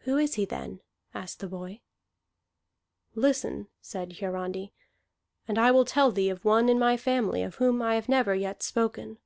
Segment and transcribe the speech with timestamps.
[0.00, 0.80] "Who is he, then?"
[1.14, 1.82] asked the boy.
[3.14, 4.72] "Listen," said Hiarandi,
[5.46, 8.34] "and I will tell thee of one in my family of whom I have never
[8.34, 9.18] yet spoken.